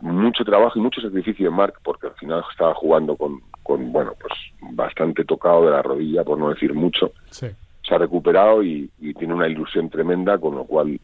mucho 0.00 0.44
trabajo 0.44 0.78
y 0.78 0.82
mucho 0.82 1.00
sacrificio 1.00 1.50
de 1.50 1.56
Marc 1.56 1.78
porque 1.82 2.06
al 2.06 2.14
final 2.14 2.42
estaba 2.50 2.74
jugando 2.74 3.16
con, 3.16 3.40
con, 3.62 3.92
bueno, 3.92 4.12
pues 4.18 4.32
bastante 4.74 5.24
tocado 5.24 5.66
de 5.66 5.72
la 5.72 5.82
rodilla, 5.82 6.24
por 6.24 6.38
no 6.38 6.50
decir 6.50 6.74
mucho. 6.74 7.12
Se 7.30 7.94
ha 7.94 7.98
recuperado 7.98 8.62
y, 8.62 8.90
y, 9.00 9.14
tiene 9.14 9.34
una 9.34 9.48
ilusión 9.48 9.90
tremenda, 9.90 10.38
con 10.38 10.54
lo 10.54 10.64
cual, 10.64 11.00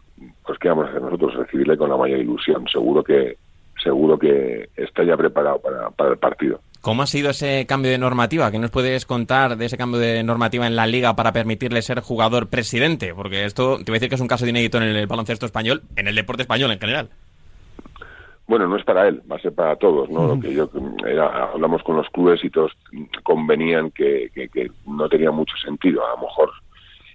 pues 0.47 0.59
qué 0.59 0.69
vamos 0.69 0.87
a 0.87 0.91
hacer 0.91 1.03
nosotros, 1.03 1.35
recibirle 1.35 1.77
con 1.77 1.91
la 1.91 1.97
mayor 1.97 2.21
ilusión. 2.21 2.67
Seguro 2.69 3.03
que, 3.03 3.37
seguro 3.87 4.19
que 4.19 4.69
está 4.77 5.05
ya 5.05 5.17
preparado 5.17 5.61
para, 5.61 6.11
el 6.11 6.19
partido. 6.19 6.61
¿Cómo 6.81 7.03
ha 7.03 7.07
sido 7.07 7.31
ese 7.31 7.67
cambio 7.67 7.91
de 7.91 7.99
normativa? 7.99 8.51
¿Qué 8.51 8.59
nos 8.59 8.71
puedes 8.71 9.07
contar 9.07 9.57
de 9.57 9.67
ese 9.67 9.77
cambio 9.77 10.01
de 10.01 10.25
normativa 10.25 10.67
en 10.67 10.75
la 10.75 10.87
liga 10.87 11.15
para 11.15 11.33
permitirle 11.33 11.83
ser 11.83 12.01
jugador 12.01 12.49
presidente? 12.49 13.15
Porque 13.15 13.45
esto, 13.45 13.79
te 13.79 13.85
voy 13.85 13.97
a 13.97 13.99
decir 13.99 14.09
que 14.09 14.17
es 14.17 14.21
un 14.21 14.29
caso 14.29 14.47
inédito 14.47 14.79
en 14.79 14.85
el 14.85 15.07
baloncesto 15.07 15.47
español, 15.47 15.83
en 15.95 16.09
el 16.09 16.17
deporte 16.17 16.43
español 16.43 16.73
en 16.73 16.81
general. 16.81 17.09
Bueno, 18.49 18.67
no 18.67 18.77
es 18.77 18.85
para 18.85 19.07
él, 19.09 19.23
va 19.31 19.37
a 19.37 19.41
ser 19.41 19.53
para 19.53 19.77
todos, 19.77 20.09
¿no? 20.11 20.27
Lo 20.27 20.41
que 20.41 20.53
yo 20.53 20.69
hablamos 21.53 21.83
con 21.83 21.97
los 21.97 22.09
clubes 22.11 22.45
y 22.45 22.51
todos 22.51 22.73
convenían 23.23 23.91
que, 23.93 24.31
que, 24.35 24.71
no 24.87 25.09
tenía 25.09 25.31
mucho 25.31 25.57
sentido. 25.57 26.05
A 26.07 26.17
lo 26.17 26.27
mejor 26.27 26.51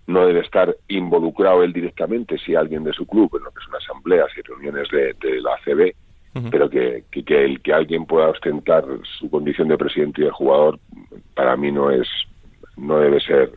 no 0.07 0.25
debe 0.25 0.41
estar 0.41 0.75
involucrado 0.87 1.63
él 1.63 1.71
directamente 1.71 2.37
si 2.37 2.55
alguien 2.55 2.83
de 2.83 2.93
su 2.93 3.05
club, 3.05 3.29
en 3.37 3.43
lo 3.43 3.51
que 3.51 3.63
son 3.63 3.75
asambleas 3.75 4.27
y 4.37 4.41
reuniones 4.41 4.89
de, 4.89 5.13
de 5.21 5.41
la 5.41 5.51
ACB, 5.55 5.93
pero 6.49 6.69
que, 6.69 7.03
que, 7.11 7.45
el 7.45 7.61
que 7.61 7.73
alguien 7.73 8.05
pueda 8.05 8.29
ostentar 8.29 8.85
su 9.19 9.29
condición 9.29 9.67
de 9.67 9.77
presidente 9.77 10.21
y 10.21 10.25
de 10.25 10.31
jugador 10.31 10.79
para 11.35 11.57
mí 11.57 11.71
no 11.71 11.91
es 11.91 12.07
no 12.77 12.99
debe 12.99 13.19
ser 13.19 13.51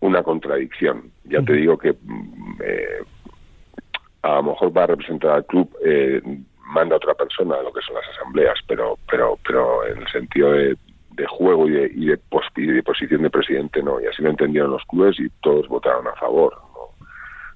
una 0.00 0.22
contradicción. 0.22 1.10
Ya 1.24 1.42
te 1.42 1.52
digo 1.52 1.76
que 1.76 1.92
mm, 1.92 2.62
eh, 2.64 3.02
a 4.22 4.36
lo 4.36 4.42
mejor 4.44 4.76
va 4.76 4.84
a 4.84 4.86
representar 4.88 5.32
al 5.32 5.44
club 5.44 5.70
eh, 5.84 6.22
manda 6.74 6.94
a 6.94 6.96
otra 6.96 7.14
persona 7.14 7.60
lo 7.62 7.72
que 7.72 7.82
son 7.82 7.94
las 7.94 8.08
asambleas 8.16 8.58
pero 8.66 8.98
pero 9.10 9.38
pero 9.46 9.86
en 9.86 9.98
el 9.98 10.08
sentido 10.08 10.50
de, 10.52 10.76
juego 11.28 11.68
y 11.68 11.72
de, 11.72 11.92
y 11.94 12.06
de, 12.06 12.18
de 12.72 12.82
posición 12.82 13.22
de 13.22 13.30
presidente 13.30 13.82
no. 13.82 14.00
Y 14.00 14.06
así 14.06 14.22
lo 14.22 14.30
entendieron 14.30 14.70
los 14.70 14.84
clubes 14.86 15.20
y 15.20 15.28
todos 15.42 15.68
votaron 15.68 16.08
a 16.08 16.14
favor 16.14 16.56
no, 16.72 17.06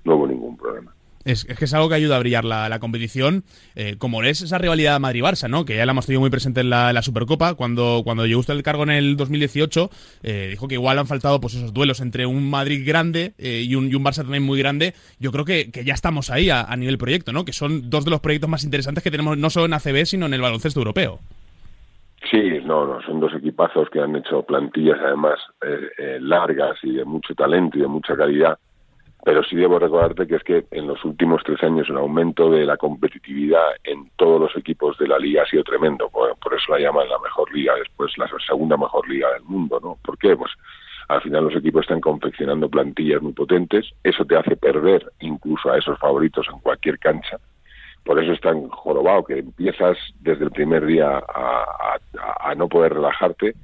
no 0.05 0.17
hubo 0.17 0.27
ningún 0.27 0.57
problema 0.59 0.93
es, 1.25 1.45
que 1.45 1.65
es 1.65 1.75
algo 1.75 1.89
que 1.89 1.95
ayuda 1.95 2.17
a 2.17 2.21
brillar 2.21 2.45
la, 2.45 2.79
competición, 2.79 3.45
eh, 3.75 3.97
como 3.99 4.23
es 4.23 4.43
esa 4.43 4.59
rivalidad 4.59 5.01
Madrid-Barça, 5.01 5.49
¿no? 5.49 5.65
Que 5.65 5.77
ya 5.77 5.87
la 5.87 5.93
hemos 5.93 6.07
tenido 6.07 6.21
muy 6.21 6.31
presente 6.31 6.61
en 6.61 6.71
la, 6.71 7.03
Supercopa. 7.03 7.55
Cuando, 7.55 8.03
cuando 8.05 8.27
llegó 8.27 8.41
usted 8.41 8.55
el 8.55 8.63
cargo 8.63 8.83
en 8.83 8.91
el 8.91 9.17
2018, 9.17 9.91
eh, 10.23 10.47
dijo 10.51 10.69
que 10.69 10.75
igual 10.75 10.99
han 10.99 11.07
faltado 11.07 11.41
pues 11.41 11.55
esos 11.55 11.73
duelos 11.73 12.01
entre 12.01 12.27
un 12.27 12.49
Madrid 12.49 12.83
grande 12.87 13.35
eh, 13.39 13.63
y, 13.65 13.75
un, 13.75 13.89
Barça 13.91 14.23
también 14.23 14.43
muy 14.43 14.59
grande. 14.59 14.95
Yo 15.19 15.33
creo 15.33 15.45
que, 15.45 15.71
ya 15.85 15.95
estamos 15.95 16.31
ahí 16.31 16.51
a, 16.51 16.75
nivel 16.77 16.99
proyecto, 16.99 17.33
¿no? 17.33 17.45
Que 17.45 17.53
son 17.53 17.91
dos 17.91 18.05
de 18.05 18.11
los 18.11 18.21
proyectos 18.21 18.49
más 18.49 18.65
interesantes 18.65 19.03
que 19.03 19.11
tenemos 19.11 19.37
no 19.37 19.51
solo 19.51 19.67
en 19.67 19.75
ACB, 19.75 20.05
sino 20.07 20.27
en 20.27 20.35
el 20.35 20.41
baloncesto 20.41 20.81
europeo. 20.81 21.19
Sí, 22.31 22.61
no, 22.65 22.87
no, 22.87 23.01
son 23.03 23.21
dos 23.21 23.33
equipazos 23.35 23.89
que 23.91 24.01
han 24.01 24.15
hecho 24.17 24.43
plantillas 24.43 24.99
además 25.01 25.39
largas 26.21 26.77
y 26.83 26.93
de 26.93 27.05
mucho 27.05 27.35
talento 27.35 27.79
y 27.79 27.83
de 27.83 27.87
mucha 27.87 28.17
calidad 28.17 28.59
pero 29.25 29.43
sí 29.43 29.57
debo 29.57 29.79
recordarte 29.79 30.27
que 30.27 30.37
es 30.37 30.43
que 30.43 30.67
en 30.71 30.87
los 30.87 31.05
últimos 31.05 31.43
tres 31.45 31.63
años 31.63 31.89
el 31.91 31.97
aumento 31.97 32.51
de 32.51 32.65
la 32.65 32.77
competitividad 32.77 33.67
en 33.85 34.11
todos 34.17 34.41
los 34.41 34.57
equipos 34.57 34.97
de 34.99 35.09
la 35.09 35.19
liga 35.19 35.43
ha 35.43 35.47
sido 35.47 35.65
tremendo, 35.65 36.09
por, 36.09 36.37
eso 36.55 36.73
la 36.73 36.79
llaman 36.79 37.09
la 37.09 37.19
mejor 37.19 37.53
liga, 37.53 37.75
después 37.77 38.17
la 38.17 38.29
segunda 38.47 38.77
mejor 38.77 39.09
liga 39.09 39.33
del 39.33 39.43
mundo, 39.43 39.81
¿no? 39.83 39.99
¿Por 40.05 40.17
qué? 40.19 40.37
Pues 40.37 40.53
al 41.09 41.21
final 41.23 41.45
los 41.45 41.57
equipos 41.57 41.83
están 41.83 42.01
confeccionando 42.01 42.69
plantillas 42.69 43.21
muy 43.21 43.33
potentes, 43.33 43.87
eso 44.05 44.25
te 44.25 44.37
hace 44.37 44.57
perder 44.57 45.11
incluso 45.21 45.71
a 45.71 45.79
esos 45.79 45.99
favoritos 45.99 46.47
en 46.53 46.61
cualquier 46.61 46.99
cancha, 46.99 47.39
por 48.05 48.23
eso 48.23 48.33
es 48.33 48.41
tan 48.41 48.69
jorobado 48.69 49.25
que 49.25 49.39
empiezas 49.39 49.99
desde 50.21 50.45
el 50.45 50.51
primer 50.51 50.87
día 50.87 51.19
a, 51.19 51.99
a 52.41 52.55
no 52.55 52.69
poder 52.69 52.95
relajarte 52.95 53.55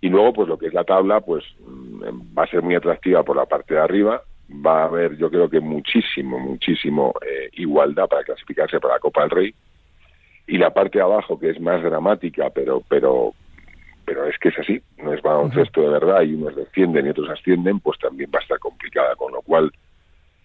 y 0.00 0.08
luego 0.08 0.32
pues 0.32 0.48
lo 0.48 0.58
que 0.58 0.66
es 0.66 0.74
la 0.74 0.84
tabla 0.84 1.20
pues 1.20 1.44
mm, 1.66 2.36
va 2.36 2.42
a 2.42 2.48
ser 2.48 2.62
muy 2.62 2.74
atractiva 2.74 3.22
por 3.22 3.36
la 3.36 3.46
parte 3.46 3.74
de 3.74 3.80
arriba 3.80 4.22
va 4.50 4.82
a 4.82 4.84
haber, 4.84 5.16
yo 5.16 5.30
creo 5.30 5.48
que 5.48 5.60
muchísimo, 5.60 6.38
muchísimo 6.38 7.14
eh, 7.26 7.50
igualdad 7.54 8.08
para 8.08 8.24
clasificarse 8.24 8.80
para 8.80 8.94
la 8.94 9.00
Copa 9.00 9.22
del 9.22 9.30
Rey. 9.30 9.54
Y 10.46 10.58
la 10.58 10.70
parte 10.70 10.98
de 10.98 11.04
abajo, 11.04 11.38
que 11.38 11.50
es 11.50 11.60
más 11.60 11.82
dramática, 11.82 12.50
pero, 12.50 12.82
pero, 12.88 13.32
pero 14.04 14.26
es 14.26 14.36
que 14.38 14.50
es 14.50 14.58
así, 14.58 14.82
no 14.98 15.14
es 15.14 15.22
baloncesto 15.22 15.80
de 15.80 15.88
verdad 15.88 16.22
y 16.22 16.34
unos 16.34 16.54
descienden 16.54 17.06
y 17.06 17.10
otros 17.10 17.30
ascienden, 17.30 17.80
pues 17.80 17.98
también 17.98 18.30
va 18.34 18.40
a 18.40 18.42
estar 18.42 18.58
complicada. 18.58 19.16
Con 19.16 19.32
lo 19.32 19.40
cual, 19.40 19.72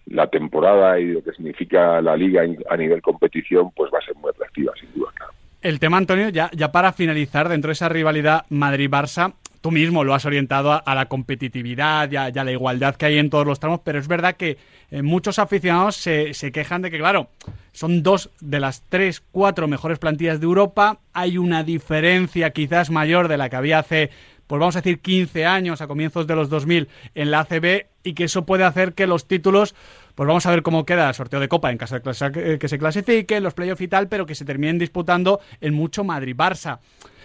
la 0.06 0.26
temporada 0.28 0.98
y 0.98 1.06
lo 1.06 1.22
que 1.22 1.32
significa 1.32 2.00
la 2.00 2.16
liga 2.16 2.42
a 2.68 2.76
nivel 2.76 3.02
competición, 3.02 3.70
pues 3.72 3.92
va 3.92 3.98
a 3.98 4.04
ser 4.04 4.16
muy 4.16 4.30
atractiva, 4.30 4.72
sin 4.80 4.92
duda. 4.94 5.12
El 5.60 5.78
tema, 5.78 5.98
Antonio, 5.98 6.30
ya, 6.30 6.50
ya 6.54 6.72
para 6.72 6.92
finalizar, 6.92 7.50
dentro 7.50 7.68
de 7.68 7.74
esa 7.74 7.90
rivalidad 7.90 8.46
Madrid-Barça, 8.48 9.34
tú 9.60 9.70
mismo 9.70 10.04
lo 10.04 10.14
has 10.14 10.24
orientado 10.24 10.82
a, 10.84 10.94
la 10.94 11.06
competitividad 11.06 12.10
y 12.10 12.16
a, 12.16 12.30
la 12.30 12.50
igualdad 12.50 12.96
que 12.96 13.06
hay 13.06 13.18
en 13.18 13.30
todos 13.30 13.46
los 13.46 13.60
tramos, 13.60 13.80
pero 13.84 13.98
es 13.98 14.08
verdad 14.08 14.36
que 14.36 14.58
eh, 14.90 15.02
muchos 15.02 15.38
aficionados 15.38 15.96
se, 15.96 16.34
se, 16.34 16.52
quejan 16.52 16.82
de 16.82 16.90
que, 16.90 16.98
claro, 16.98 17.28
son 17.72 18.02
dos 18.02 18.30
de 18.40 18.60
las 18.60 18.82
tres, 18.88 19.22
cuatro 19.30 19.68
mejores 19.68 19.98
plantillas 19.98 20.40
de 20.40 20.46
Europa, 20.46 20.98
hay 21.12 21.38
una 21.38 21.62
diferencia 21.62 22.50
quizás 22.50 22.90
mayor 22.90 23.28
de 23.28 23.36
la 23.36 23.48
que 23.50 23.56
había 23.56 23.78
hace, 23.80 24.10
pues 24.46 24.58
vamos 24.58 24.76
a 24.76 24.80
decir, 24.80 25.00
15 25.00 25.46
años, 25.46 25.80
a 25.80 25.86
comienzos 25.86 26.26
de 26.26 26.36
los 26.36 26.48
2000 26.48 26.88
en 27.14 27.30
la 27.30 27.40
ACB, 27.40 27.86
y 28.02 28.14
que 28.14 28.24
eso 28.24 28.46
puede 28.46 28.64
hacer 28.64 28.94
que 28.94 29.06
los 29.06 29.26
títulos 29.26 29.74
pues 30.14 30.26
vamos 30.26 30.44
a 30.44 30.50
ver 30.50 30.62
cómo 30.62 30.84
queda 30.84 31.08
el 31.08 31.14
sorteo 31.14 31.40
de 31.40 31.48
Copa 31.48 31.70
en 31.70 31.78
caso 31.78 31.98
de 31.98 32.58
que 32.58 32.68
se 32.68 32.78
clasifique, 32.78 33.40
los 33.40 33.54
playoffs 33.54 33.80
y 33.80 33.88
tal, 33.88 34.08
pero 34.08 34.26
que 34.26 34.34
se 34.34 34.44
terminen 34.44 34.78
disputando 34.78 35.40
en 35.60 35.72
mucho 35.72 36.04
Madrid-Barça. 36.04 36.80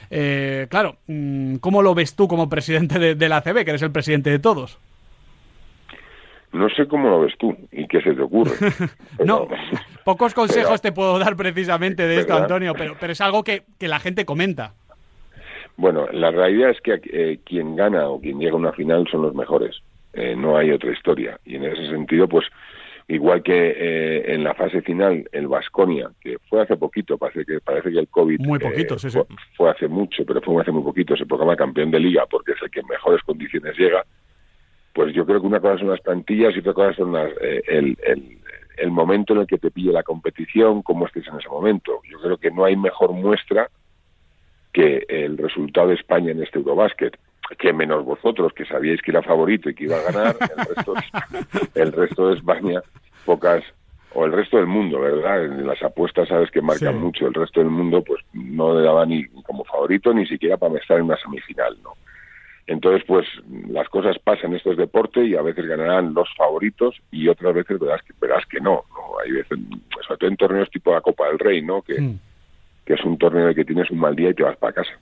Eh, 0.10 0.68
claro, 0.70 0.98
mm, 1.08 1.56
¿cómo 1.58 1.82
lo 1.82 1.96
ves 1.96 2.16
tú 2.16 2.28
como 2.28 2.50
presidente 2.50 3.16
de, 3.16 3.30
la 3.30 3.38
ACB, 3.38 3.64
que 3.64 3.72
eres 3.72 3.82
el 3.82 3.92
presidente 3.92 4.30
de 4.30 4.40
todos? 4.40 4.78
No 6.54 6.70
sé 6.70 6.88
cómo 6.88 7.10
lo 7.10 7.22
ves 7.22 7.34
tú 7.38 7.56
y 7.72 7.88
qué 7.88 8.02
se 8.02 8.14
te 8.14 8.22
ocurre. 8.22 8.54
no, 9.26 9.48
pocos 10.06 10.34
consejos 10.34 10.82
te 10.82 10.92
puedo 10.92 11.20
dar 11.20 11.36
precisamente 11.36 12.08
de 12.08 12.20
esto, 12.20 12.36
Antonio, 12.36 12.74
pero, 12.78 12.96
pero 13.00 13.14
es 13.14 13.22
algo 13.22 13.44
que, 13.44 13.64
la 13.80 14.00
gente 14.00 14.26
comenta. 14.26 14.74
Bueno, 15.78 16.08
la 16.12 16.32
realidad 16.32 16.70
es 16.70 16.80
que 16.80 17.02
eh, 17.12 17.40
quien 17.44 17.76
gana 17.76 18.08
o 18.08 18.22
quien 18.22 18.40
llega 18.40 18.54
a 18.54 18.58
una 18.58 18.72
final 18.72 19.06
son 19.12 19.24
los 19.24 19.36
mejores. 19.36 19.76
Eh, 20.14 20.34
no 20.38 20.58
hay 20.58 20.72
otra 20.72 20.94
historia. 20.94 21.38
Y 21.44 21.56
en 21.56 21.66
ese 21.66 21.90
sentido, 21.90 22.30
pues 22.30 22.46
igual 23.08 23.44
que 23.44 23.54
eh, 23.54 24.34
en 24.34 24.44
la 24.44 24.54
fase 24.56 24.82
final 24.82 25.28
el 25.32 25.48
Vasconia, 25.48 26.10
que 26.20 26.38
fue 26.50 26.62
hace 26.62 26.76
poquito, 26.76 27.18
parece 27.18 27.46
que 27.46 27.60
parece 27.60 27.92
que 27.92 28.00
el 28.00 28.08
COVID 28.08 28.40
muy 28.40 28.60
poquito, 28.60 28.96
eh, 28.96 29.26
fue, 29.56 29.70
hace 29.70 29.88
mucho, 29.88 30.26
pero 30.26 30.42
fue 30.42 30.62
hace 30.62 30.72
muy 30.72 30.84
poquito, 30.84 31.16
se 31.16 31.26
proclama 31.26 31.56
campeón 31.56 31.92
de 31.92 32.00
liga 32.00 32.26
porque 32.26 32.54
es 32.54 32.62
el 32.62 32.72
que 32.72 32.80
en 32.80 32.88
mejores 32.88 33.22
condiciones 33.24 33.78
llega. 33.78 34.04
Pues 34.94 35.14
yo 35.14 35.26
creo 35.26 35.42
que 35.42 35.48
una 35.48 35.60
cosa 35.60 35.80
son 35.80 35.90
las 35.90 36.02
plantillas 36.02 36.56
y 36.56 36.60
otra 36.60 36.74
cosa 36.74 36.94
son 36.94 37.14
las, 37.14 37.30
eh, 37.42 37.62
el, 37.68 37.98
el, 38.04 38.40
el 38.78 38.92
momento 38.92 39.34
en 39.34 39.42
el 39.42 39.48
que 39.48 39.58
te 39.58 39.70
pille 39.70 39.92
la 39.92 40.04
competición, 40.04 40.82
cómo 40.82 41.06
estés 41.06 41.28
en 41.28 41.38
ese 41.38 41.50
momento. 41.50 42.02
Yo 42.10 42.20
creo 42.20 42.38
que 42.38 42.50
no 42.50 42.66
hay 42.66 42.76
mejor 42.76 43.12
muestra 43.12 43.70
que 44.74 45.06
el 45.08 45.38
resultado 45.38 45.90
de 45.90 45.96
España 45.96 46.32
en 46.32 46.42
este 46.42 46.60
Eurobásquet 46.60 47.18
que 47.58 47.74
menos 47.74 48.04
vosotros 48.04 48.54
que 48.54 48.66
sabíais 48.66 49.02
que 49.02 49.12
era 49.12 49.22
favorito 49.22 49.70
y 49.70 49.76
que 49.76 49.86
iba 49.86 49.98
a 49.98 50.12
ganar, 50.12 50.36
el 50.40 50.76
resto, 50.76 50.94
el 51.76 51.92
resto 51.92 52.30
de 52.30 52.36
España, 52.36 52.82
pocas, 53.26 53.64
o 54.14 54.26
el 54.26 54.32
resto 54.32 54.58
del 54.58 54.68
mundo, 54.68 55.02
¿verdad? 55.02 55.46
En 55.46 55.68
las 55.68 55.82
apuestas 55.84 56.30
sabes 56.30 56.50
que 56.50 56.62
marcan 56.62 57.00
mucho, 57.00 57.28
el 57.28 57.34
resto 57.34 57.60
del 57.60 57.70
mundo 57.70 58.02
pues 58.02 58.24
no 58.34 58.78
le 58.78 58.86
daba 58.86 59.06
ni 59.06 59.26
como 59.44 59.66
favorito 59.66 60.14
ni 60.14 60.26
siquiera 60.26 60.58
para 60.58 60.78
estar 60.80 60.98
en 60.98 61.04
una 61.04 61.18
semifinal, 61.18 61.78
¿no? 61.84 61.94
Entonces, 62.68 63.04
pues 63.06 63.28
las 63.68 63.88
cosas 63.90 64.18
pasan, 64.18 64.56
esto 64.56 64.72
es 64.72 64.78
deporte 64.78 65.24
y 65.24 65.36
a 65.36 65.42
veces 65.44 65.68
ganarán 65.68 66.16
los 66.16 66.28
favoritos 66.36 66.96
y 67.12 67.28
otras 67.28 67.54
veces 67.54 67.78
verás 67.78 68.02
que, 68.02 68.14
verás 68.20 68.44
que 68.48 68.60
no, 68.60 68.86
¿no? 68.90 69.20
Hay 69.24 69.34
veces, 69.34 69.60
sobre 70.08 70.18
todo 70.18 70.30
en 70.30 70.38
torneos 70.38 70.70
tipo 70.72 70.92
la 70.92 71.02
Copa 71.02 71.28
del 71.28 71.38
Rey, 71.38 71.62
¿no? 71.62 71.84
Que, 71.84 72.02
mm. 72.02 72.20
que 72.86 72.94
es 72.94 73.04
un 73.04 73.18
torneo 73.18 73.44
en 73.44 73.50
el 73.50 73.56
que 73.56 73.66
tienes 73.66 73.92
un 73.92 74.00
mal 74.00 74.16
día 74.16 74.30
y 74.30 74.34
te 74.34 74.44
vas 74.44 74.58
para 74.58 74.74
casa 74.74 74.94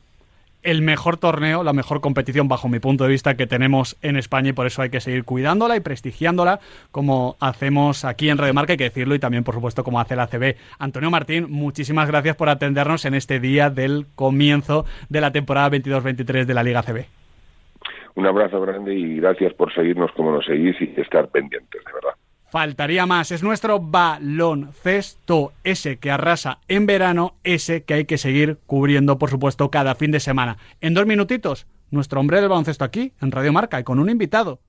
el 0.64 0.82
mejor 0.82 1.18
torneo, 1.18 1.64
la 1.64 1.74
mejor 1.74 2.02
competición 2.02 2.48
bajo 2.48 2.70
mi 2.70 2.80
punto 2.80 3.04
de 3.04 3.10
vista 3.10 3.36
que 3.36 3.48
tenemos 3.48 3.98
en 4.02 4.16
España 4.16 4.50
y 4.50 4.54
por 4.54 4.66
eso 4.66 4.82
hay 4.82 4.90
que 4.90 5.02
seguir 5.02 5.24
cuidándola 5.24 5.76
y 5.76 5.80
prestigiándola 5.82 6.60
como 6.92 7.36
hacemos 7.40 8.06
aquí 8.06 8.30
en 8.30 8.38
Radio 8.38 8.54
Marca, 8.54 8.74
hay 8.74 8.78
que 8.78 8.86
decirlo, 8.86 9.16
y 9.16 9.20
también 9.20 9.44
por 9.44 9.56
supuesto 9.56 9.84
como 9.84 10.00
hace 10.00 10.16
la 10.16 10.28
CB. 10.28 10.56
Antonio 10.80 11.12
Martín, 11.12 11.48
muchísimas 11.50 12.08
gracias 12.08 12.36
por 12.36 12.50
atendernos 12.50 13.06
en 13.06 13.14
este 13.14 13.40
día 13.40 13.70
del 13.70 14.06
comienzo 14.16 14.86
de 15.10 15.22
la 15.22 15.32
temporada 15.32 15.70
22-23 15.70 16.46
de 16.46 16.54
la 16.54 16.64
Liga 16.64 16.84
CB. 16.84 17.06
Un 18.16 18.28
abrazo 18.28 18.62
grande 18.62 18.94
y 18.94 19.18
gracias 19.18 19.54
por 19.54 19.74
seguirnos 19.74 20.12
como 20.12 20.32
nos 20.32 20.46
seguís 20.46 20.76
y 20.80 20.94
estar 21.00 21.30
pendientes, 21.30 21.84
de 21.84 21.94
verdad. 21.94 22.14
Faltaría 22.54 23.08
más. 23.08 23.32
Es 23.32 23.42
nuestro 23.42 23.80
baloncesto, 23.80 25.54
ese 25.64 25.98
que 25.98 26.12
arrasa 26.12 26.60
en 26.68 26.86
verano, 26.86 27.34
ese 27.44 27.82
que 27.82 27.96
hay 27.96 28.06
que 28.06 28.20
seguir 28.20 28.60
cubriendo, 28.68 29.18
por 29.18 29.32
supuesto, 29.32 29.72
cada 29.72 29.96
fin 29.96 30.12
de 30.12 30.20
semana. 30.20 30.60
En 30.80 30.94
dos 30.94 31.08
minutitos, 31.08 31.66
nuestro 31.90 32.20
hombre 32.20 32.42
del 32.42 32.50
baloncesto 32.50 32.86
aquí, 32.86 33.14
en 33.22 33.32
Radio 33.32 33.52
Marca, 33.54 33.80
y 33.80 33.84
con 33.84 33.98
un 33.98 34.08
invitado. 34.08 34.60